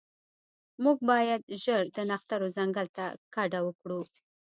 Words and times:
موږ 0.83 0.97
باید 1.11 1.41
ژر 1.63 1.83
د 1.95 1.97
نښترو 2.09 2.47
ځنګل 2.57 2.87
ته 2.95 3.05
کډه 3.35 3.59
وکړو 3.63 4.01